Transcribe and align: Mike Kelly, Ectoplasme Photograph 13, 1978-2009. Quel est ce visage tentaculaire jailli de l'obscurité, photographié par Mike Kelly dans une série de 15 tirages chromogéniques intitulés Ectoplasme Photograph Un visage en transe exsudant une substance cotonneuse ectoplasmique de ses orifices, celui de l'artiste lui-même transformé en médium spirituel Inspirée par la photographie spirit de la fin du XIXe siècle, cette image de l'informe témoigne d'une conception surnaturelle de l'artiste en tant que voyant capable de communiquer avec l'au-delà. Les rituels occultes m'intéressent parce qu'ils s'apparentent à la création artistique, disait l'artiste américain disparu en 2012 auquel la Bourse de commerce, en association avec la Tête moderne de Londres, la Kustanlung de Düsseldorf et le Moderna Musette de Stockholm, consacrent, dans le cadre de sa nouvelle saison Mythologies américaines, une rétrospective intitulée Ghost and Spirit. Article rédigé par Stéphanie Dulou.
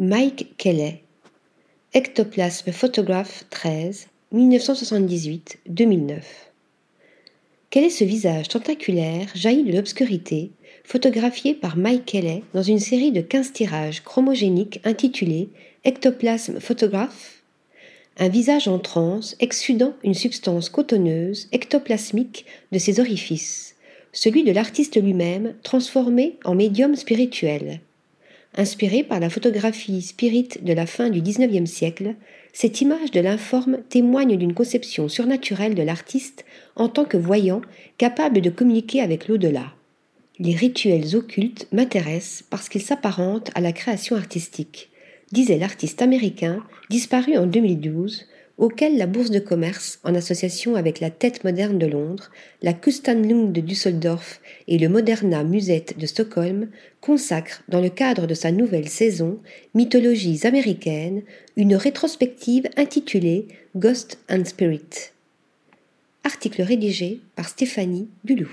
Mike 0.00 0.54
Kelly, 0.58 1.00
Ectoplasme 1.92 2.70
Photograph 2.70 3.46
13, 3.50 4.06
1978-2009. 4.32 6.20
Quel 7.70 7.82
est 7.82 7.90
ce 7.90 8.04
visage 8.04 8.46
tentaculaire 8.46 9.26
jailli 9.34 9.64
de 9.64 9.72
l'obscurité, 9.72 10.52
photographié 10.84 11.52
par 11.52 11.76
Mike 11.76 12.04
Kelly 12.04 12.44
dans 12.54 12.62
une 12.62 12.78
série 12.78 13.10
de 13.10 13.20
15 13.22 13.52
tirages 13.52 14.04
chromogéniques 14.04 14.80
intitulés 14.84 15.48
Ectoplasme 15.84 16.60
Photograph 16.60 17.42
Un 18.18 18.28
visage 18.28 18.68
en 18.68 18.78
transe 18.78 19.34
exsudant 19.40 19.94
une 20.04 20.14
substance 20.14 20.68
cotonneuse 20.68 21.48
ectoplasmique 21.50 22.46
de 22.70 22.78
ses 22.78 23.00
orifices, 23.00 23.74
celui 24.12 24.44
de 24.44 24.52
l'artiste 24.52 25.02
lui-même 25.02 25.54
transformé 25.64 26.38
en 26.44 26.54
médium 26.54 26.94
spirituel 26.94 27.80
Inspirée 28.56 29.04
par 29.04 29.20
la 29.20 29.30
photographie 29.30 30.02
spirit 30.02 30.48
de 30.62 30.72
la 30.72 30.86
fin 30.86 31.10
du 31.10 31.20
XIXe 31.20 31.70
siècle, 31.70 32.14
cette 32.52 32.80
image 32.80 33.10
de 33.10 33.20
l'informe 33.20 33.78
témoigne 33.88 34.36
d'une 34.36 34.54
conception 34.54 35.08
surnaturelle 35.08 35.74
de 35.74 35.82
l'artiste 35.82 36.44
en 36.74 36.88
tant 36.88 37.04
que 37.04 37.16
voyant 37.16 37.60
capable 37.98 38.40
de 38.40 38.50
communiquer 38.50 39.00
avec 39.00 39.28
l'au-delà. 39.28 39.72
Les 40.38 40.54
rituels 40.54 41.14
occultes 41.14 41.68
m'intéressent 41.72 42.44
parce 42.48 42.68
qu'ils 42.68 42.82
s'apparentent 42.82 43.50
à 43.54 43.60
la 43.60 43.72
création 43.72 44.16
artistique, 44.16 44.90
disait 45.32 45.58
l'artiste 45.58 46.00
américain 46.00 46.62
disparu 46.90 47.36
en 47.36 47.46
2012 47.46 48.26
auquel 48.58 48.98
la 48.98 49.06
Bourse 49.06 49.30
de 49.30 49.38
commerce, 49.38 50.00
en 50.02 50.14
association 50.14 50.74
avec 50.74 51.00
la 51.00 51.10
Tête 51.10 51.44
moderne 51.44 51.78
de 51.78 51.86
Londres, 51.86 52.30
la 52.60 52.72
Kustanlung 52.72 53.52
de 53.52 53.60
Düsseldorf 53.60 54.40
et 54.66 54.78
le 54.78 54.88
Moderna 54.88 55.44
Musette 55.44 55.96
de 55.96 56.06
Stockholm, 56.06 56.68
consacrent, 57.00 57.62
dans 57.68 57.80
le 57.80 57.88
cadre 57.88 58.26
de 58.26 58.34
sa 58.34 58.50
nouvelle 58.50 58.88
saison 58.88 59.38
Mythologies 59.74 60.46
américaines, 60.46 61.22
une 61.56 61.76
rétrospective 61.76 62.68
intitulée 62.76 63.46
Ghost 63.76 64.18
and 64.28 64.44
Spirit. 64.44 65.12
Article 66.24 66.62
rédigé 66.62 67.20
par 67.36 67.48
Stéphanie 67.48 68.08
Dulou. 68.24 68.50